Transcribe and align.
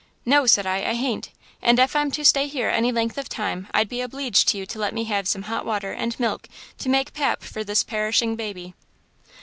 "'No,' 0.25 0.47
said 0.47 0.65
I, 0.65 0.77
'I 0.79 0.93
hain't; 0.95 1.29
and 1.61 1.79
ef 1.79 1.95
I'm 1.95 2.09
to 2.09 2.25
stay 2.25 2.47
here 2.47 2.69
any 2.69 2.91
length 2.91 3.19
of 3.19 3.29
time 3.29 3.67
I'd 3.71 3.87
be 3.87 4.01
obleeged 4.01 4.47
to 4.47 4.57
you 4.57 4.65
to 4.65 4.79
let 4.79 4.95
me 4.95 5.03
have 5.03 5.27
some 5.27 5.43
hot 5.43 5.63
water 5.63 5.91
and 5.91 6.19
milk 6.19 6.47
to 6.79 6.89
make 6.89 7.13
pap 7.13 7.43
for 7.43 7.63
this 7.63 7.83
perishing 7.83 8.35
baby.' 8.35 8.73